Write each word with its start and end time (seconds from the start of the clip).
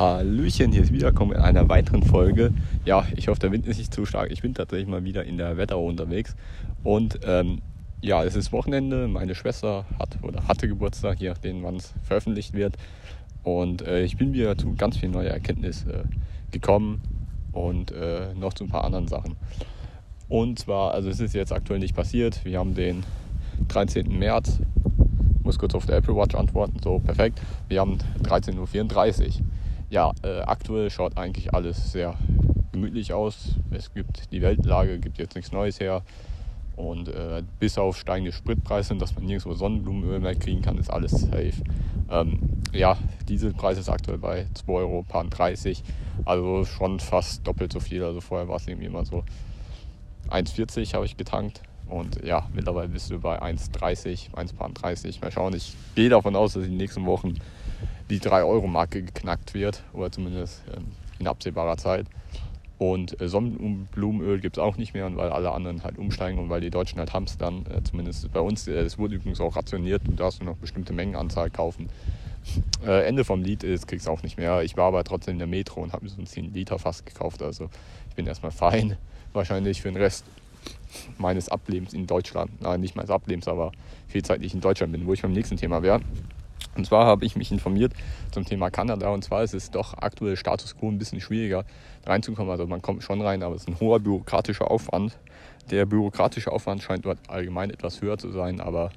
Hallöchen, 0.00 0.72
hier 0.72 0.80
ist 0.80 0.94
Wiederkommen 0.94 1.32
in 1.32 1.42
einer 1.42 1.68
weiteren 1.68 2.02
Folge. 2.02 2.54
Ja, 2.86 3.06
ich 3.16 3.28
hoffe, 3.28 3.38
der 3.40 3.52
Wind 3.52 3.66
ist 3.66 3.76
nicht 3.76 3.92
zu 3.92 4.06
stark. 4.06 4.30
Ich 4.30 4.40
bin 4.40 4.54
tatsächlich 4.54 4.88
mal 4.88 5.04
wieder 5.04 5.24
in 5.24 5.36
der 5.36 5.58
Wetterau 5.58 5.86
unterwegs. 5.86 6.36
Und 6.82 7.20
ähm, 7.26 7.60
ja, 8.00 8.24
es 8.24 8.34
ist 8.34 8.50
Wochenende. 8.50 9.08
Meine 9.08 9.34
Schwester 9.34 9.84
hat 9.98 10.16
oder 10.22 10.48
hatte 10.48 10.68
Geburtstag, 10.68 11.20
je 11.20 11.28
nachdem, 11.28 11.62
wann 11.64 11.76
es 11.76 11.92
veröffentlicht 12.02 12.54
wird. 12.54 12.76
Und 13.42 13.82
äh, 13.82 14.02
ich 14.02 14.16
bin 14.16 14.32
wieder 14.32 14.56
zu 14.56 14.74
ganz 14.74 14.96
viel 14.96 15.10
neuer 15.10 15.32
Erkenntnis 15.32 15.84
äh, 15.84 16.04
gekommen 16.50 17.02
und 17.52 17.92
äh, 17.92 18.32
noch 18.32 18.54
zu 18.54 18.64
ein 18.64 18.70
paar 18.70 18.84
anderen 18.84 19.06
Sachen. 19.06 19.36
Und 20.30 20.60
zwar, 20.60 20.94
also 20.94 21.10
es 21.10 21.20
ist 21.20 21.34
jetzt 21.34 21.52
aktuell 21.52 21.78
nicht 21.78 21.94
passiert. 21.94 22.42
Wir 22.46 22.58
haben 22.58 22.74
den 22.74 23.04
13. 23.68 24.18
März. 24.18 24.60
Ich 25.40 25.44
muss 25.44 25.58
kurz 25.58 25.74
auf 25.74 25.84
der 25.84 25.98
Apple 25.98 26.16
Watch 26.16 26.34
antworten. 26.36 26.78
So, 26.82 27.00
perfekt. 27.00 27.38
Wir 27.68 27.80
haben 27.80 27.98
13.34 28.22 28.56
Uhr 29.26 29.44
ja, 29.90 30.12
äh, 30.22 30.40
aktuell 30.40 30.88
schaut 30.88 31.18
eigentlich 31.18 31.52
alles 31.52 31.92
sehr 31.92 32.16
gemütlich 32.72 33.12
aus. 33.12 33.56
Es 33.70 33.92
gibt 33.92 34.32
die 34.32 34.40
Weltlage, 34.40 34.98
gibt 34.98 35.18
jetzt 35.18 35.34
nichts 35.34 35.52
Neues 35.52 35.80
her. 35.80 36.02
Und 36.76 37.08
äh, 37.08 37.42
bis 37.58 37.76
auf 37.76 37.98
steigende 37.98 38.32
Spritpreise, 38.32 38.94
dass 38.96 39.14
man 39.14 39.26
nirgendwo 39.26 39.52
Sonnenblumenöl 39.52 40.20
mehr 40.20 40.34
kriegen 40.34 40.62
kann, 40.62 40.78
ist 40.78 40.90
alles 40.90 41.10
safe. 41.10 41.52
Ähm, 42.10 42.38
ja, 42.72 42.96
Dieselpreis 43.28 43.76
ist 43.76 43.88
aktuell 43.88 44.18
bei 44.18 44.46
2 44.54 44.72
Euro, 44.72 45.04
30. 45.10 45.82
Also 46.24 46.64
schon 46.64 47.00
fast 47.00 47.46
doppelt 47.46 47.72
so 47.72 47.80
viel. 47.80 48.02
Also 48.02 48.20
vorher 48.20 48.48
war 48.48 48.56
es 48.56 48.66
irgendwie 48.66 48.86
immer 48.86 49.04
so 49.04 49.24
1,40 50.30 50.94
habe 50.94 51.04
ich 51.04 51.16
getankt. 51.16 51.62
Und 51.88 52.24
ja, 52.24 52.48
mittlerweile 52.54 52.88
bist 52.88 53.10
du 53.10 53.18
bei 53.18 53.42
1,30, 53.42 54.30
1,30. 54.30 55.20
Mal 55.20 55.32
schauen. 55.32 55.54
Ich 55.54 55.74
gehe 55.96 56.08
davon 56.08 56.36
aus, 56.36 56.52
dass 56.52 56.62
in 56.62 56.70
den 56.70 56.78
nächsten 56.78 57.04
Wochen 57.04 57.34
die 58.10 58.20
3-Euro-Marke 58.20 59.02
geknackt 59.02 59.54
wird, 59.54 59.82
oder 59.92 60.10
zumindest 60.10 60.62
ähm, 60.76 60.86
in 61.18 61.26
absehbarer 61.26 61.76
Zeit. 61.76 62.06
Und 62.78 63.20
äh, 63.20 63.28
Sonnenblumenöl 63.28 64.40
gibt 64.40 64.56
es 64.56 64.62
auch 64.62 64.76
nicht 64.76 64.94
mehr, 64.94 65.14
weil 65.14 65.30
alle 65.30 65.52
anderen 65.52 65.84
halt 65.84 65.98
umsteigen 65.98 66.38
und 66.38 66.48
weil 66.48 66.60
die 66.60 66.70
Deutschen 66.70 66.98
halt 66.98 67.12
hamstern. 67.12 67.66
Äh, 67.66 67.82
zumindest 67.82 68.32
bei 68.32 68.40
uns, 68.40 68.66
äh, 68.66 68.72
es 68.72 68.98
wurde 68.98 69.16
übrigens 69.16 69.40
auch 69.40 69.54
rationiert, 69.54 70.02
du 70.06 70.12
darfst 70.12 70.42
nur 70.42 70.52
noch 70.52 70.58
bestimmte 70.58 70.92
Mengenanzahl 70.92 71.50
kaufen. 71.50 71.88
Ende 72.86 73.22
vom 73.24 73.42
Lied 73.42 73.62
ist, 73.64 73.86
kriegst 73.86 74.06
du 74.06 74.10
auch 74.10 74.22
nicht 74.22 74.38
mehr. 74.38 74.62
Ich 74.62 74.74
war 74.74 74.86
aber 74.86 75.04
trotzdem 75.04 75.32
in 75.32 75.38
der 75.40 75.46
Metro 75.46 75.82
und 75.82 75.92
habe 75.92 76.04
mir 76.04 76.10
so 76.10 76.22
ein 76.22 76.26
10 76.26 76.54
Liter 76.54 76.78
Fass 76.78 77.04
gekauft. 77.04 77.42
Also 77.42 77.68
ich 78.08 78.14
bin 78.14 78.26
erstmal 78.26 78.50
fein. 78.50 78.96
Wahrscheinlich 79.34 79.82
für 79.82 79.92
den 79.92 79.98
Rest 79.98 80.24
meines 81.18 81.50
Ablebens 81.50 81.92
in 81.92 82.06
Deutschland. 82.06 82.50
Nein, 82.62 82.80
nicht 82.80 82.96
meines 82.96 83.10
Ablebens, 83.10 83.46
aber 83.46 83.72
viel 84.08 84.22
Zeit, 84.22 84.40
die 84.40 84.46
ich 84.46 84.54
in 84.54 84.62
Deutschland 84.62 84.90
bin, 84.90 85.06
wo 85.06 85.12
ich 85.12 85.20
beim 85.20 85.32
nächsten 85.32 85.58
Thema 85.58 85.82
wäre. 85.82 86.00
Und 86.80 86.86
zwar 86.86 87.04
habe 87.04 87.26
ich 87.26 87.36
mich 87.36 87.52
informiert 87.52 87.92
zum 88.30 88.46
Thema 88.46 88.70
Kanada. 88.70 89.10
Und 89.10 89.22
zwar 89.22 89.42
ist 89.42 89.52
es 89.52 89.70
doch 89.70 89.92
aktuell 89.98 90.34
Status 90.34 90.74
quo 90.78 90.88
ein 90.88 90.96
bisschen 90.96 91.20
schwieriger 91.20 91.66
reinzukommen. 92.06 92.50
Also 92.50 92.66
man 92.66 92.80
kommt 92.80 93.02
schon 93.02 93.20
rein, 93.20 93.42
aber 93.42 93.54
es 93.54 93.62
ist 93.62 93.68
ein 93.68 93.78
hoher 93.80 94.00
bürokratischer 94.00 94.70
Aufwand. 94.70 95.18
Der 95.70 95.84
bürokratische 95.84 96.50
Aufwand 96.50 96.82
scheint 96.82 97.04
dort 97.04 97.18
allgemein 97.28 97.68
etwas 97.68 98.00
höher 98.00 98.16
zu 98.16 98.30
sein, 98.30 98.62
aber 98.62 98.92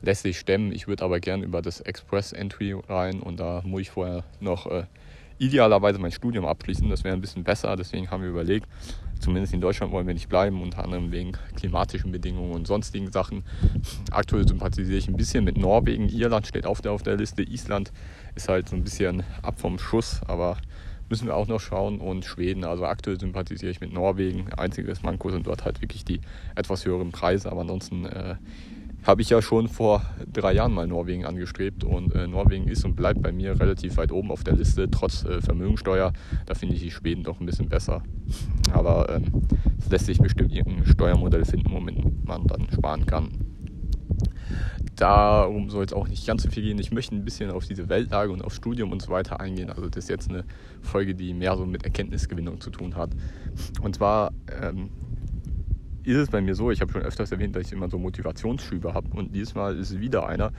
lässt 0.00 0.22
sich 0.22 0.38
stemmen. 0.38 0.72
Ich 0.72 0.88
würde 0.88 1.04
aber 1.04 1.20
gerne 1.20 1.44
über 1.44 1.60
das 1.60 1.82
Express 1.82 2.32
Entry 2.32 2.74
rein 2.88 3.20
und 3.20 3.38
da 3.38 3.60
muss 3.62 3.82
ich 3.82 3.90
vorher 3.90 4.24
noch 4.40 4.66
äh, 4.66 4.84
idealerweise 5.36 5.98
mein 5.98 6.12
Studium 6.12 6.46
abschließen. 6.46 6.88
Das 6.88 7.04
wäre 7.04 7.14
ein 7.14 7.20
bisschen 7.20 7.44
besser. 7.44 7.76
Deswegen 7.76 8.10
haben 8.10 8.22
wir 8.22 8.30
überlegt, 8.30 8.66
zumindest 9.22 9.54
in 9.54 9.60
Deutschland 9.60 9.92
wollen 9.92 10.06
wir 10.06 10.14
nicht 10.14 10.28
bleiben, 10.28 10.60
unter 10.60 10.84
anderem 10.84 11.12
wegen 11.12 11.32
klimatischen 11.56 12.12
Bedingungen 12.12 12.52
und 12.52 12.66
sonstigen 12.66 13.10
Sachen. 13.10 13.44
Aktuell 14.10 14.46
sympathisiere 14.46 14.98
ich 14.98 15.08
ein 15.08 15.16
bisschen 15.16 15.44
mit 15.44 15.56
Norwegen. 15.56 16.08
Irland 16.08 16.46
steht 16.46 16.66
auf 16.66 16.82
der, 16.82 16.92
auf 16.92 17.02
der 17.02 17.16
Liste. 17.16 17.42
Island 17.42 17.92
ist 18.34 18.48
halt 18.48 18.68
so 18.68 18.76
ein 18.76 18.84
bisschen 18.84 19.22
ab 19.42 19.58
vom 19.58 19.78
Schuss, 19.78 20.20
aber 20.26 20.58
müssen 21.08 21.26
wir 21.26 21.36
auch 21.36 21.46
noch 21.46 21.60
schauen. 21.60 22.00
Und 22.00 22.24
Schweden, 22.24 22.64
also 22.64 22.84
aktuell 22.84 23.18
sympathisiere 23.18 23.70
ich 23.70 23.80
mit 23.80 23.92
Norwegen. 23.92 24.52
Einziges 24.52 25.02
Manko 25.02 25.30
sind 25.30 25.46
dort 25.46 25.64
halt 25.64 25.80
wirklich 25.80 26.04
die 26.04 26.20
etwas 26.54 26.84
höheren 26.84 27.12
Preise, 27.12 27.50
aber 27.50 27.62
ansonsten 27.62 28.04
äh, 28.06 28.36
habe 29.02 29.22
ich 29.22 29.30
ja 29.30 29.42
schon 29.42 29.68
vor 29.68 30.02
drei 30.32 30.52
Jahren 30.52 30.72
mal 30.72 30.86
Norwegen 30.86 31.24
angestrebt 31.24 31.84
und 31.84 32.14
äh, 32.14 32.26
Norwegen 32.26 32.68
ist 32.68 32.84
und 32.84 32.94
bleibt 32.94 33.22
bei 33.22 33.32
mir 33.32 33.58
relativ 33.58 33.96
weit 33.96 34.12
oben 34.12 34.30
auf 34.30 34.44
der 34.44 34.54
Liste, 34.54 34.90
trotz 34.90 35.24
äh, 35.24 35.40
Vermögensteuer. 35.40 36.12
Da 36.46 36.54
finde 36.54 36.76
ich 36.76 36.82
die 36.82 36.90
Schweden 36.90 37.24
doch 37.24 37.40
ein 37.40 37.46
bisschen 37.46 37.68
besser. 37.68 38.02
Aber 38.72 39.08
ähm, 39.10 39.42
es 39.78 39.90
lässt 39.90 40.06
sich 40.06 40.18
bestimmt 40.18 40.52
irgendein 40.52 40.86
Steuermodell 40.86 41.44
finden, 41.44 41.72
womit 41.72 42.26
man 42.26 42.46
dann 42.46 42.68
sparen 42.72 43.06
kann. 43.06 43.30
Darum 44.96 45.70
soll 45.70 45.84
es 45.84 45.92
auch 45.92 46.06
nicht 46.06 46.26
ganz 46.26 46.42
so 46.42 46.50
viel 46.50 46.62
gehen. 46.62 46.78
Ich 46.78 46.92
möchte 46.92 47.16
ein 47.16 47.24
bisschen 47.24 47.50
auf 47.50 47.66
diese 47.66 47.88
Weltlage 47.88 48.30
und 48.30 48.44
aufs 48.44 48.56
Studium 48.56 48.92
und 48.92 49.02
so 49.02 49.10
weiter 49.10 49.40
eingehen. 49.40 49.70
Also 49.70 49.88
das 49.88 50.04
ist 50.04 50.10
jetzt 50.10 50.28
eine 50.28 50.44
Folge, 50.80 51.14
die 51.14 51.34
mehr 51.34 51.56
so 51.56 51.66
mit 51.66 51.84
Erkenntnisgewinnung 51.84 52.60
zu 52.60 52.70
tun 52.70 52.94
hat. 52.94 53.10
Und 53.80 53.96
zwar 53.96 54.32
ähm, 54.62 54.90
ist 56.04 56.16
es 56.16 56.30
bei 56.30 56.40
mir 56.40 56.54
so, 56.54 56.70
ich 56.70 56.80
habe 56.80 56.92
schon 56.92 57.02
öfters 57.02 57.32
erwähnt, 57.32 57.54
dass 57.54 57.66
ich 57.66 57.72
immer 57.72 57.88
so 57.88 57.98
Motivationsschübe 57.98 58.94
habe 58.94 59.08
und 59.16 59.34
dieses 59.34 59.54
Mal 59.54 59.76
ist 59.76 59.90
es 59.90 60.00
wieder 60.00 60.26
einer. 60.26 60.52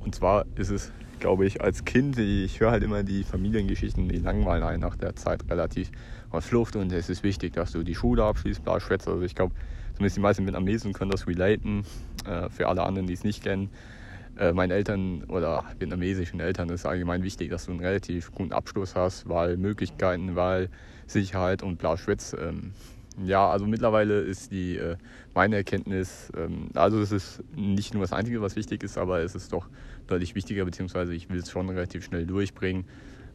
Und 0.00 0.14
zwar 0.14 0.46
ist 0.56 0.70
es, 0.70 0.92
glaube 1.18 1.44
ich, 1.46 1.60
als 1.60 1.84
Kind, 1.84 2.18
ich 2.18 2.60
höre 2.60 2.70
halt 2.70 2.82
immer 2.82 3.02
die 3.02 3.22
Familiengeschichten, 3.22 4.08
die 4.08 4.18
langweilen 4.18 4.62
einen 4.62 4.80
nach 4.80 4.96
der 4.96 5.14
Zeit 5.16 5.44
relativ. 5.50 5.90
Man 6.32 6.40
Flucht 6.40 6.76
und 6.76 6.92
es 6.92 7.10
ist 7.10 7.22
wichtig, 7.22 7.52
dass 7.52 7.72
du 7.72 7.82
die 7.82 7.94
Schule 7.94 8.24
abschließt, 8.24 8.64
bla, 8.64 8.80
schwätze. 8.80 9.10
Also 9.10 9.22
ich 9.22 9.34
glaube, 9.34 9.54
zumindest 9.94 10.16
die 10.16 10.20
meisten 10.20 10.46
Vietnamesen 10.46 10.94
können 10.94 11.10
das 11.10 11.26
relaten. 11.26 11.84
Äh, 12.24 12.48
für 12.48 12.68
alle 12.68 12.82
anderen, 12.84 13.06
die 13.06 13.12
es 13.14 13.24
nicht 13.24 13.42
kennen. 13.42 13.68
Äh, 14.38 14.52
meinen 14.52 14.70
Eltern 14.70 15.24
oder 15.24 15.64
vietnamesischen 15.78 16.40
Eltern 16.40 16.70
ist 16.70 16.86
allgemein 16.86 17.22
wichtig, 17.22 17.50
dass 17.50 17.66
du 17.66 17.72
einen 17.72 17.80
relativ 17.80 18.32
guten 18.32 18.52
Abschluss 18.52 18.94
hast, 18.94 19.28
weil 19.28 19.58
Möglichkeiten, 19.58 20.36
weil 20.36 20.70
Sicherheit 21.06 21.62
und 21.62 21.76
bla, 21.78 21.98
schwätze. 21.98 22.54
Ja, 23.22 23.50
also 23.50 23.66
mittlerweile 23.66 24.20
ist 24.20 24.50
die 24.50 24.76
äh, 24.76 24.96
meine 25.34 25.56
Erkenntnis, 25.56 26.30
ähm, 26.36 26.70
also 26.74 27.00
es 27.00 27.12
ist 27.12 27.42
nicht 27.54 27.92
nur 27.92 28.02
das 28.02 28.12
Einzige, 28.12 28.40
was 28.40 28.56
wichtig 28.56 28.82
ist, 28.82 28.96
aber 28.96 29.20
es 29.20 29.34
ist 29.34 29.52
doch 29.52 29.68
deutlich 30.06 30.34
wichtiger, 30.34 30.64
beziehungsweise 30.64 31.12
ich 31.12 31.28
will 31.28 31.38
es 31.38 31.50
schon 31.50 31.68
relativ 31.68 32.04
schnell 32.04 32.26
durchbringen, 32.26 32.86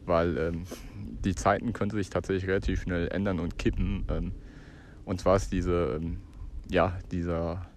weil 0.04 0.36
ähm, 0.38 0.64
die 1.24 1.34
Zeiten 1.34 1.72
können 1.72 1.90
sich 1.90 2.10
tatsächlich 2.10 2.48
relativ 2.48 2.82
schnell 2.82 3.08
ändern 3.08 3.38
und 3.38 3.58
kippen. 3.58 4.04
Ähm, 4.08 4.32
und 5.04 5.20
zwar 5.20 5.36
ist 5.36 5.52
diese, 5.52 6.00
ja, 6.68 6.98
dieser 7.12 7.70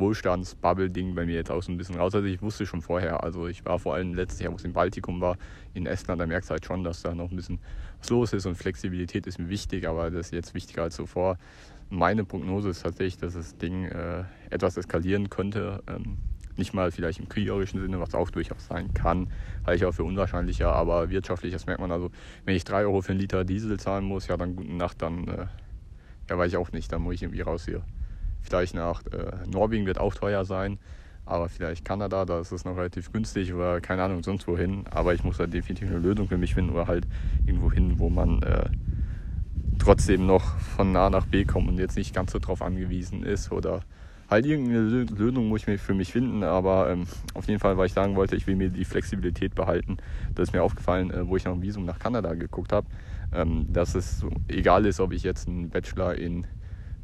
Wohlstandsbubble-Ding 0.00 1.14
bei 1.14 1.26
mir 1.26 1.36
jetzt 1.36 1.50
auch 1.50 1.62
so 1.62 1.70
ein 1.70 1.76
bisschen 1.76 1.96
raus. 1.96 2.14
Also 2.14 2.26
ich 2.26 2.42
wusste 2.42 2.66
schon 2.66 2.82
vorher, 2.82 3.22
also 3.22 3.46
ich 3.46 3.64
war 3.64 3.78
vor 3.78 3.94
allem 3.94 4.14
letztes 4.14 4.40
Jahr, 4.40 4.52
wo 4.52 4.56
es 4.56 4.64
im 4.64 4.72
Baltikum 4.72 5.20
war, 5.20 5.36
in 5.74 5.86
Estland, 5.86 6.20
da 6.20 6.26
merkst 6.26 6.50
du 6.50 6.52
halt 6.52 6.64
schon, 6.64 6.82
dass 6.82 7.02
da 7.02 7.14
noch 7.14 7.30
ein 7.30 7.36
bisschen 7.36 7.60
was 8.00 8.10
los 8.10 8.32
ist 8.32 8.46
und 8.46 8.56
Flexibilität 8.56 9.26
ist 9.26 9.38
mir 9.38 9.48
wichtig, 9.48 9.86
aber 9.86 10.10
das 10.10 10.26
ist 10.26 10.32
jetzt 10.32 10.54
wichtiger 10.54 10.82
als 10.82 10.96
zuvor. 10.96 11.38
Meine 11.90 12.24
Prognose 12.24 12.70
ist 12.70 12.82
tatsächlich, 12.82 13.18
dass 13.18 13.34
das 13.34 13.56
Ding 13.56 13.84
äh, 13.84 14.24
etwas 14.48 14.76
eskalieren 14.76 15.28
könnte. 15.28 15.82
Ähm, 15.86 16.18
nicht 16.56 16.74
mal 16.74 16.90
vielleicht 16.90 17.20
im 17.20 17.28
kriegerischen 17.28 17.80
Sinne, 17.80 18.00
was 18.00 18.14
auch 18.14 18.30
durchaus 18.30 18.66
sein 18.66 18.92
kann, 18.94 19.28
halte 19.64 19.76
ich 19.76 19.84
auch 19.86 19.94
für 19.94 20.04
unwahrscheinlicher, 20.04 20.72
aber 20.72 21.10
wirtschaftlich, 21.10 21.52
das 21.52 21.66
merkt 21.66 21.80
man 21.80 21.90
also, 21.90 22.10
wenn 22.44 22.54
ich 22.54 22.64
3 22.64 22.82
Euro 22.82 23.00
für 23.00 23.12
einen 23.12 23.20
Liter 23.20 23.44
Diesel 23.44 23.78
zahlen 23.78 24.04
muss, 24.04 24.28
ja 24.28 24.36
dann 24.36 24.56
gute 24.56 24.72
Nacht, 24.72 25.00
dann 25.02 25.26
äh, 25.28 25.46
ja, 26.28 26.38
weiß 26.38 26.52
ich 26.52 26.56
auch 26.56 26.72
nicht, 26.72 26.92
dann 26.92 27.02
muss 27.02 27.14
ich 27.14 27.22
irgendwie 27.22 27.40
raus 27.40 27.64
hier. 27.64 27.82
Vielleicht 28.42 28.74
nach 28.74 29.02
äh, 29.06 29.48
Norwegen 29.50 29.86
wird 29.86 29.98
auch 29.98 30.14
teuer 30.14 30.44
sein, 30.44 30.78
aber 31.26 31.48
vielleicht 31.48 31.84
Kanada, 31.84 32.24
da 32.24 32.40
ist 32.40 32.52
es 32.52 32.64
noch 32.64 32.76
relativ 32.76 33.12
günstig 33.12 33.52
oder 33.54 33.80
keine 33.80 34.02
Ahnung, 34.02 34.22
sonst 34.22 34.46
wohin. 34.48 34.84
Aber 34.90 35.14
ich 35.14 35.22
muss 35.22 35.38
da 35.38 35.46
definitiv 35.46 35.88
eine 35.88 35.98
Lösung 35.98 36.28
für 36.28 36.38
mich 36.38 36.54
finden 36.54 36.72
oder 36.72 36.86
halt 36.86 37.06
irgendwo 37.46 37.70
hin, 37.70 37.98
wo 37.98 38.10
man 38.10 38.42
äh, 38.42 38.70
trotzdem 39.78 40.26
noch 40.26 40.58
von 40.58 40.94
A 40.96 41.10
nach 41.10 41.26
B 41.26 41.44
kommt 41.44 41.68
und 41.68 41.78
jetzt 41.78 41.96
nicht 41.96 42.14
ganz 42.14 42.32
so 42.32 42.38
drauf 42.38 42.62
angewiesen 42.62 43.22
ist 43.22 43.52
oder 43.52 43.82
halt 44.30 44.46
irgendeine 44.46 45.04
Lösung 45.04 45.48
muss 45.48 45.66
ich 45.66 45.80
für 45.80 45.94
mich 45.94 46.12
finden, 46.12 46.44
aber 46.44 46.90
ähm, 46.90 47.06
auf 47.34 47.48
jeden 47.48 47.58
Fall, 47.58 47.76
weil 47.76 47.86
ich 47.86 47.92
sagen 47.92 48.14
wollte, 48.14 48.36
ich 48.36 48.46
will 48.46 48.54
mir 48.54 48.70
die 48.70 48.84
Flexibilität 48.84 49.54
behalten. 49.54 49.96
Das 50.34 50.48
ist 50.48 50.52
mir 50.52 50.62
aufgefallen, 50.62 51.10
äh, 51.10 51.26
wo 51.26 51.36
ich 51.36 51.44
nach 51.44 51.52
dem 51.52 51.62
Visum 51.62 51.84
nach 51.84 51.98
Kanada 51.98 52.34
geguckt 52.34 52.72
habe, 52.72 52.86
ähm, 53.34 53.66
dass 53.68 53.94
es 53.94 54.24
egal 54.48 54.86
ist, 54.86 55.00
ob 55.00 55.12
ich 55.12 55.24
jetzt 55.24 55.48
einen 55.48 55.70
Bachelor 55.70 56.14
in 56.14 56.46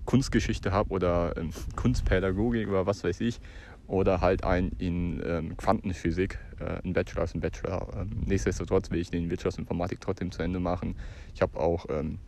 Kunstgeschichte 0.07 0.73
habe 0.73 0.91
oder 0.91 1.37
ähm, 1.37 1.51
Kunstpädagogik 1.77 2.69
oder 2.69 2.87
was 2.87 3.05
weiß 3.05 3.21
ich 3.21 3.41
oder 3.87 4.21
halt 4.21 4.45
ein 4.45 4.73
in 4.79 5.23
ähm, 5.25 5.57
Quantenphysik, 5.57 6.39
äh, 6.59 6.85
ein 6.85 6.93
Bachelor 6.93 7.25
ist 7.25 7.35
ein 7.35 7.41
Bachelor. 7.41 7.89
Ähm, 7.97 8.11
nichtsdestotrotz 8.27 8.91
will 8.91 9.01
ich 9.01 9.11
den 9.11 9.31
Wirtschaftsinformatik 9.31 10.01
trotzdem 10.01 10.33
zu 10.33 10.43
Ende 10.43 10.59
machen. 10.59 10.97
Ich 11.35 11.43
habe 11.43 11.59
auch 11.59 11.87
ähm, 11.91 12.19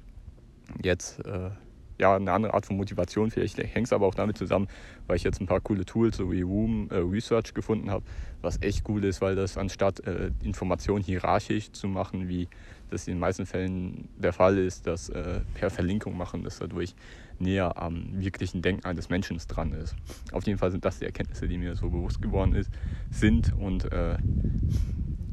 jetzt 0.83 1.25
äh, 1.27 1.51
ja, 1.99 2.15
eine 2.15 2.31
andere 2.31 2.55
Art 2.55 2.67
von 2.67 2.77
Motivation. 2.77 3.31
Vielleicht 3.31 3.59
hängt 3.59 3.87
es 3.87 3.93
aber 3.93 4.07
auch 4.07 4.15
damit 4.15 4.39
zusammen, 4.39 4.69
weil 5.07 5.17
ich 5.17 5.25
jetzt 5.25 5.41
ein 5.41 5.47
paar 5.47 5.61
coole 5.61 5.85
Tools 5.85 6.17
so 6.17 6.31
wie 6.31 6.43
Room 6.43 6.89
äh, 6.91 6.97
Research 6.97 7.55
gefunden 7.55 7.91
habe, 7.91 8.05
was 8.41 8.63
echt 8.63 8.89
cool 8.89 9.05
ist, 9.05 9.21
weil 9.21 9.35
das 9.35 9.59
anstatt 9.59 10.01
äh, 10.07 10.31
Informationen 10.43 11.03
hierarchisch 11.03 11.73
zu 11.73 11.89
machen, 11.89 12.29
wie 12.29 12.49
das 12.91 13.07
in 13.07 13.15
den 13.15 13.21
meisten 13.21 13.47
Fällen 13.47 14.09
der 14.17 14.33
Fall 14.33 14.59
ist, 14.59 14.87
das 14.87 15.09
äh, 15.09 15.41
per 15.55 15.71
Verlinkung 15.71 16.17
machen, 16.17 16.45
das 16.45 16.59
dadurch 16.59 16.95
näher 17.39 17.81
am 17.81 18.21
wirklichen 18.21 18.63
Denken 18.63 18.85
eines 18.85 19.09
Menschen 19.09 19.39
dran 19.49 19.73
ist. 19.73 19.95
Auf 20.33 20.47
jeden 20.47 20.59
Fall 20.59 20.71
sind 20.71 20.85
das 20.85 20.99
die 20.99 21.05
Erkenntnisse, 21.05 21.49
die 21.49 21.59
mir 21.59 21.77
so 21.77 21.91
bewusst 21.91 22.21
geworden 22.21 22.55
ist, 22.55 22.71
sind 23.11 23.53
und 23.55 23.91
äh, 23.93 24.17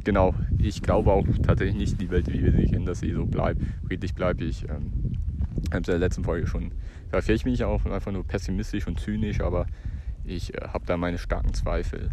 genau, 0.04 0.36
ich 0.60 0.81
glaube 0.81 1.12
auch 1.12 1.25
tatsächlich 1.44 1.75
nicht 1.75 2.02
die 2.02 2.10
Welt, 2.10 2.31
wie 2.31 2.44
wir 2.44 2.52
sie 2.52 2.68
kennen, 2.68 2.86
dass 2.86 3.00
sie 3.00 3.12
so 3.12 3.25
bleibt, 3.25 3.62
friedlich 3.88 4.13
bleibt. 4.13 4.42
Ich 4.42 4.63
ähm, 4.69 5.18
in 5.74 5.84
der 5.84 5.98
letzten 5.98 6.24
Folge 6.24 6.48
schon 6.48 6.72
vielleicht 7.22 7.46
bin 7.46 7.54
ich 7.54 7.63
auch 7.63 7.86
einfach 7.86 8.12
nur 8.12 8.25
pessimistisch 8.25 8.88
und 8.88 9.00
zynisch, 9.00 9.42
aber 9.42 9.68
ich 10.24 10.54
äh, 10.54 10.68
habe 10.68 10.86
da 10.86 10.98
meine 10.98 11.18
starken 11.18 11.54
Zweifel. 11.54 12.12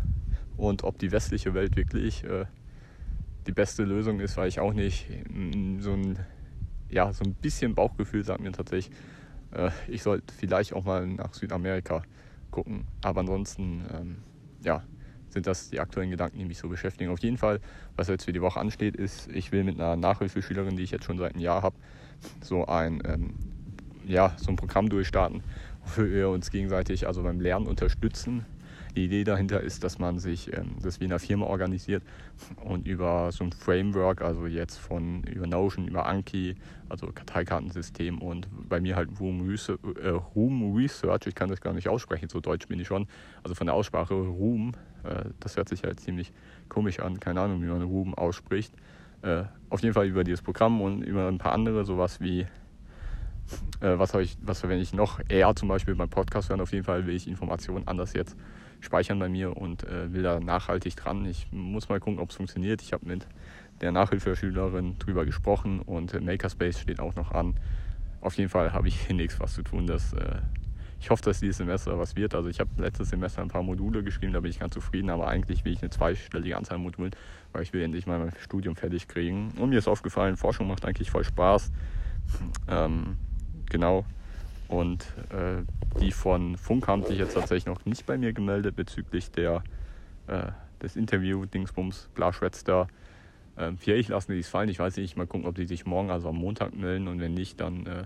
Und 0.57 0.85
ob 0.85 0.99
die 0.99 1.13
westliche 1.13 1.55
Welt 1.55 1.77
wirklich 1.77 2.25
äh, 2.25 2.45
die 3.47 3.53
beste 3.53 3.85
Lösung 3.85 4.21
ist, 4.21 4.37
weiß 4.37 4.49
ich 4.49 4.61
auch 4.61 4.73
nicht. 4.73 5.07
So 5.79 5.93
ein, 5.93 6.19
ja, 6.89 7.13
so 7.13 7.25
ein 7.25 7.35
bisschen 7.35 7.75
Bauchgefühl 7.75 8.25
sagt 8.25 8.41
mir 8.41 8.53
tatsächlich, 8.53 8.95
äh, 9.53 9.71
ich 9.89 10.03
sollte 10.03 10.33
vielleicht 10.35 10.73
auch 10.73 10.85
mal 10.85 11.07
nach 11.07 11.35
Südamerika 11.35 12.03
gucken. 12.51 12.87
Aber 13.03 13.21
ansonsten, 13.21 13.85
ähm, 13.93 14.17
ja, 14.63 14.85
sind 15.31 15.47
das 15.47 15.71
die 15.71 15.81
aktuellen 15.81 16.11
Gedanken, 16.11 16.39
die 16.39 16.45
mich 16.45 16.59
so 16.59 16.69
beschäftigen. 16.69 17.11
Auf 17.11 17.21
jeden 17.21 17.39
Fall, 17.39 17.61
was 17.97 18.09
jetzt 18.09 18.25
für 18.25 18.33
die 18.33 18.43
Woche 18.43 18.61
ansteht, 18.61 18.97
ist, 18.97 19.29
ich 19.29 19.51
will 19.51 19.65
mit 19.65 19.81
einer 19.81 19.97
Nachhilfeschülerin, 19.97 20.77
die 20.77 20.83
ich 20.83 20.91
jetzt 20.91 21.05
schon 21.05 21.19
seit 21.19 21.33
einem 21.33 21.43
Jahr 21.43 21.63
habe, 21.63 21.77
so 22.43 22.67
ein, 22.67 23.03
ähm, 23.07 23.35
ja, 24.07 24.35
so 24.37 24.51
ein 24.51 24.57
Programm 24.57 24.89
durchstarten, 24.89 25.43
wofür 25.83 26.11
wir 26.11 26.29
uns 26.29 26.51
gegenseitig 26.51 27.07
also 27.07 27.23
beim 27.23 27.41
Lernen 27.41 27.67
unterstützen. 27.67 28.45
Die 28.95 29.07
Idee 29.07 29.25
dahinter 29.25 29.61
ist, 29.61 29.85
dass 29.85 29.99
man 29.99 30.19
sich 30.19 30.53
ähm, 30.53 30.77
das 30.83 31.01
wie 31.01 31.05
in 31.05 31.13
einer 31.13 31.19
Firma 31.19 31.47
organisiert 31.47 32.03
und 32.63 32.87
über 32.87 33.33
so 33.33 33.45
ein 33.45 33.53
Framework, 33.53 34.21
also 34.21 34.47
jetzt 34.47 34.77
von 34.77 35.23
über 35.25 35.47
Notion, 35.47 35.89
über 35.89 36.07
Anki, 36.07 36.57
also 36.91 37.07
Karteikartensystem 37.07 38.21
und 38.21 38.49
bei 38.69 38.81
mir 38.81 38.97
halt 38.97 39.09
Room 39.19 39.49
Research, 39.49 39.79
äh, 40.03 40.09
Room 40.09 40.77
Research, 40.77 41.27
ich 41.27 41.35
kann 41.35 41.49
das 41.49 41.63
gar 41.63 41.73
nicht 41.73 41.89
aussprechen, 41.89 42.29
so 42.29 42.41
deutsch 42.41 42.69
bin 42.69 42.79
ich 42.81 42.87
schon, 42.87 43.07
also 43.43 43.55
von 43.55 43.67
der 43.67 43.75
Aussprache 43.75 44.15
Room, 44.15 44.73
äh, 45.05 45.25
das 45.41 45.57
hört 45.57 45.71
sich 45.71 45.85
halt 45.85 45.99
ziemlich 46.01 46.31
komisch 46.69 47.01
an, 47.01 47.19
keine 47.19 47.41
Ahnung, 47.41 47.63
wie 47.63 47.67
man 47.67 47.83
Room 47.83 48.15
ausspricht. 48.15 48.75
Äh, 49.23 49.45
auf 49.71 49.81
jeden 49.81 49.95
Fall 49.95 50.07
über 50.07 50.25
dieses 50.25 50.43
Programm 50.43 50.81
und 50.83 51.03
über 51.03 51.29
ein 51.29 51.39
paar 51.39 51.53
andere, 51.53 51.85
sowas 51.87 52.21
wie 52.21 52.41
äh, 53.81 53.99
was, 53.99 54.15
ich, 54.15 54.37
was 54.43 54.61
verwende 54.61 54.83
ich 54.83 54.93
noch? 54.93 55.21
eher 55.29 55.55
zum 55.55 55.69
Beispiel 55.69 55.95
beim 55.95 56.09
Podcast 56.09 56.49
hören. 56.49 56.61
Auf 56.61 56.73
jeden 56.73 56.85
Fall 56.85 57.07
will 57.07 57.15
ich 57.15 57.29
Informationen 57.29 57.87
anders 57.87 58.13
jetzt 58.15 58.37
speichern 58.83 59.19
bei 59.19 59.29
mir 59.29 59.57
und 59.57 59.85
äh, 59.85 60.13
will 60.13 60.23
da 60.23 60.41
nachhaltig 60.41 60.97
dran. 60.97 61.25
Ich 61.25 61.47
muss 61.51 61.89
mal 61.89 62.01
gucken, 62.01 62.19
ob 62.19 62.31
es 62.31 62.37
funktioniert. 62.37 62.83
Ich 62.83 62.93
habe 62.93 63.07
mit 63.07 63.27
der 63.81 63.93
Nachhilfeschülerin 63.93 64.99
drüber 64.99 65.25
gesprochen 65.25 65.81
und 65.81 66.15
äh, 66.15 66.21
Makerspace 66.21 66.81
steht 66.81 67.01
auch 67.01 67.15
noch 67.15 67.33
an. 67.33 67.55
Auf 68.21 68.35
jeden 68.35 68.51
Fall 68.51 68.73
habe 68.73 68.89
ich 68.89 69.01
hier 69.07 69.17
nichts 69.17 69.41
was 69.41 69.55
zu 69.55 69.63
tun. 69.63 69.87
Dass, 69.87 70.13
äh, 70.13 70.37
ich 71.01 71.11
hoffe, 71.11 71.23
dass 71.23 71.41
dieses 71.41 71.57
Semester 71.59 71.99
was 71.99 72.17
wird. 72.17 72.35
Also 72.35 72.49
ich 72.49 72.61
habe 72.61 72.71
letztes 72.77 73.11
Semester 73.11 73.43
ein 73.43 73.49
paar 73.49 73.63
Module 73.63 74.05
geschrieben, 74.05 74.33
da 74.33 74.41
bin 74.41 74.51
ich 74.51 74.61
ganz 74.61 74.75
zufrieden, 74.75 75.11
aber 75.11 75.27
eigentlich 75.27 75.65
will 75.65 75.73
ich 75.73 75.81
eine 75.81 75.91
zweistellige 75.91 76.57
Anzahl 76.57 76.77
an 76.77 76.83
Modulen, 76.83 77.13
weil 77.53 77.63
ich 77.63 77.73
will 77.73 77.83
endlich 77.83 78.07
mal 78.07 78.19
mein 78.19 78.33
Studium 78.41 78.77
fertig 78.77 79.09
kriegen. 79.09 79.53
Und 79.59 79.71
mir 79.71 79.79
ist 79.79 79.89
aufgefallen, 79.89 80.37
Forschung 80.37 80.69
macht 80.69 80.85
eigentlich 80.85 81.11
voll 81.11 81.25
Spaß. 81.25 81.73
Ähm, 82.69 83.17
genau. 83.69 84.05
Und 84.73 85.03
äh, 85.29 85.65
die 86.01 86.13
von 86.13 86.57
Funk 86.57 86.89
haben 86.89 87.05
sich 87.05 87.19
jetzt 87.19 87.35
tatsächlich 87.35 87.67
noch 87.67 87.85
nicht 87.85 88.07
bei 88.07 88.17
mir 88.17 88.33
gemeldet 88.33 88.75
bezüglich 88.75 89.31
der, 89.31 89.63
äh, 90.29 90.47
des 90.83 90.97
Interview-Dingsbums, 90.97 92.09
Blaschwätz 92.15 92.65
Ähm, 93.59 93.77
vielleicht 93.77 94.09
lassen 94.09 94.33
die 94.33 94.39
es 94.39 94.49
fallen. 94.49 94.71
Ich 94.71 94.79
weiß 94.79 94.97
nicht, 94.97 95.15
mal 95.15 95.27
gucken, 95.27 95.47
ob 95.47 95.57
die 95.57 95.67
sich 95.67 95.85
morgen, 95.85 96.11
also 96.11 96.31
am 96.31 96.37
Montag 96.37 96.75
melden. 96.75 97.07
Und 97.07 97.21
wenn 97.21 97.35
nicht, 97.35 97.61
dann 97.61 97.85
äh, 97.85 98.05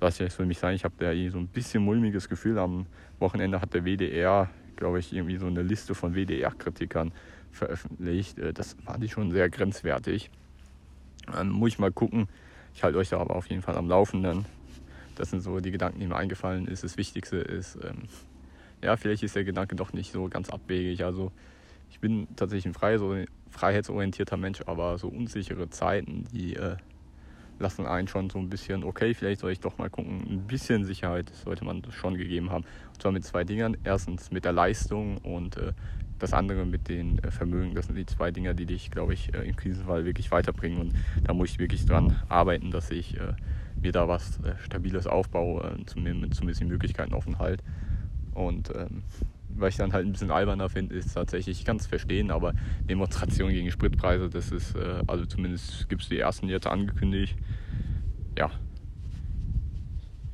lasse 0.00 0.24
ich 0.24 0.30
es 0.30 0.34
für 0.34 0.44
mich 0.44 0.58
sein. 0.58 0.74
Ich 0.74 0.82
habe 0.82 0.94
da 0.98 1.12
eh 1.12 1.28
so 1.28 1.38
ein 1.38 1.46
bisschen 1.46 1.84
mulmiges 1.84 2.28
Gefühl. 2.28 2.58
Am 2.58 2.86
Wochenende 3.20 3.60
hat 3.60 3.72
der 3.72 3.84
WDR, 3.84 4.50
glaube 4.74 4.98
ich, 4.98 5.12
irgendwie 5.12 5.36
so 5.36 5.46
eine 5.46 5.62
Liste 5.62 5.94
von 5.94 6.14
WDR-Kritikern 6.16 7.12
veröffentlicht. 7.52 8.36
Äh, 8.36 8.52
das 8.52 8.76
fand 8.84 9.04
ich 9.04 9.12
schon 9.12 9.30
sehr 9.30 9.48
grenzwertig. 9.48 10.32
Ähm, 11.38 11.50
muss 11.50 11.68
ich 11.68 11.78
mal 11.78 11.92
gucken. 11.92 12.26
Ich 12.74 12.82
halte 12.82 12.98
euch 12.98 13.10
da 13.10 13.20
aber 13.20 13.36
auf 13.36 13.46
jeden 13.46 13.62
Fall 13.62 13.76
am 13.76 13.88
Laufenden. 13.88 14.44
Das 15.20 15.28
sind 15.28 15.40
so 15.42 15.60
die 15.60 15.70
Gedanken, 15.70 16.00
die 16.00 16.06
mir 16.06 16.16
eingefallen 16.16 16.66
ist. 16.66 16.82
Das 16.82 16.96
Wichtigste 16.96 17.36
ist, 17.36 17.76
ähm, 17.84 18.08
ja, 18.82 18.96
vielleicht 18.96 19.22
ist 19.22 19.36
der 19.36 19.44
Gedanke 19.44 19.76
doch 19.76 19.92
nicht 19.92 20.12
so 20.12 20.28
ganz 20.30 20.48
abwegig. 20.48 21.04
Also 21.04 21.30
ich 21.90 22.00
bin 22.00 22.26
tatsächlich 22.36 22.64
ein 22.64 22.72
frei, 22.72 22.96
so 22.96 23.14
freiheitsorientierter 23.50 24.38
Mensch, 24.38 24.62
aber 24.64 24.96
so 24.96 25.08
unsichere 25.08 25.68
Zeiten, 25.68 26.26
die 26.32 26.56
äh, 26.56 26.76
lassen 27.60 27.86
einen 27.86 28.08
schon 28.08 28.30
so 28.30 28.38
ein 28.38 28.48
bisschen, 28.48 28.82
okay, 28.82 29.14
vielleicht 29.14 29.40
soll 29.40 29.52
ich 29.52 29.60
doch 29.60 29.78
mal 29.78 29.90
gucken. 29.90 30.26
Ein 30.28 30.46
bisschen 30.46 30.84
Sicherheit 30.84 31.30
sollte 31.44 31.64
man 31.64 31.82
schon 31.90 32.16
gegeben 32.16 32.50
haben. 32.50 32.64
Und 32.88 33.02
zwar 33.02 33.12
mit 33.12 33.24
zwei 33.24 33.44
Dingern. 33.44 33.76
Erstens 33.84 34.30
mit 34.30 34.44
der 34.44 34.52
Leistung 34.52 35.18
und 35.18 35.56
äh, 35.56 35.72
das 36.18 36.32
andere 36.32 36.64
mit 36.64 36.88
den 36.88 37.18
äh, 37.18 37.30
Vermögen. 37.30 37.74
Das 37.74 37.86
sind 37.86 37.96
die 37.96 38.06
zwei 38.06 38.30
Dinger, 38.30 38.54
die 38.54 38.66
dich, 38.66 38.90
glaube 38.90 39.14
ich, 39.14 39.34
äh, 39.34 39.42
im 39.48 39.56
Krisenfall 39.56 40.04
wirklich 40.04 40.30
weiterbringen. 40.30 40.80
Und 40.80 40.94
da 41.24 41.34
muss 41.34 41.50
ich 41.50 41.58
wirklich 41.58 41.86
dran 41.86 42.20
arbeiten, 42.28 42.70
dass 42.70 42.90
ich 42.90 43.16
äh, 43.18 43.34
mir 43.80 43.92
da 43.92 44.08
was 44.08 44.38
äh, 44.40 44.54
Stabiles 44.64 45.06
aufbaue, 45.06 45.62
äh, 45.62 45.84
zumindest, 45.86 46.34
zumindest 46.34 46.60
die 46.60 46.66
Möglichkeiten 46.66 47.14
offen 47.14 47.38
halt. 47.38 47.62
Und 48.34 48.70
ähm, 48.74 49.02
was 49.48 49.70
ich 49.70 49.76
dann 49.76 49.92
halt 49.92 50.06
ein 50.06 50.12
bisschen 50.12 50.30
alberner 50.30 50.68
finde, 50.68 50.94
ist 50.94 51.14
tatsächlich, 51.14 51.58
ich 51.58 51.64
kann 51.64 51.76
es 51.76 51.86
verstehen, 51.86 52.30
aber 52.30 52.54
Demonstrationen 52.88 53.54
gegen 53.54 53.70
Spritpreise, 53.70 54.28
das 54.28 54.50
ist, 54.52 54.74
äh, 54.74 55.02
also 55.06 55.26
zumindest 55.26 55.88
gibt 55.88 56.02
es 56.02 56.08
die 56.08 56.18
ersten 56.18 56.48
jetzt 56.48 56.66
angekündigt. 56.66 57.36
Ja. 58.38 58.50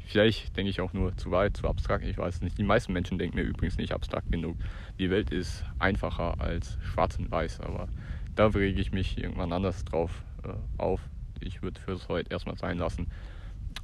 Vielleicht 0.04 0.56
denke 0.56 0.70
ich 0.70 0.80
auch 0.80 0.92
nur 0.92 1.16
zu 1.16 1.30
weit, 1.32 1.56
zu 1.56 1.66
abstrakt, 1.66 2.04
ich 2.04 2.16
weiß 2.16 2.40
nicht. 2.40 2.56
Die 2.58 2.62
meisten 2.62 2.92
Menschen 2.92 3.18
denken 3.18 3.36
mir 3.36 3.42
übrigens 3.42 3.76
nicht 3.76 3.92
abstrakt 3.92 4.30
genug. 4.30 4.56
Die 4.98 5.10
Welt 5.10 5.32
ist 5.32 5.64
einfacher 5.78 6.40
als 6.40 6.78
schwarz 6.82 7.18
und 7.18 7.30
weiß, 7.30 7.60
aber 7.60 7.88
da 8.36 8.46
rege 8.46 8.80
ich 8.80 8.92
mich 8.92 9.18
irgendwann 9.18 9.52
anders 9.52 9.84
drauf 9.84 10.22
äh, 10.44 10.52
auf. 10.78 11.00
Ich 11.40 11.62
würde 11.62 11.80
für 11.80 11.92
das 11.92 12.08
heute 12.08 12.30
erstmal 12.30 12.56
sein 12.56 12.78
lassen. 12.78 13.08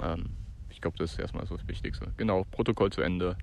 Ähm, 0.00 0.26
ich 0.70 0.80
glaube, 0.80 0.96
das 0.98 1.12
ist 1.12 1.18
erstmal 1.18 1.46
so 1.46 1.56
das 1.56 1.66
Wichtigste. 1.66 2.12
Genau, 2.16 2.44
Protokoll 2.50 2.90
zu 2.90 3.02
Ende. 3.02 3.36